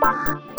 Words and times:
Bye. 0.00 0.54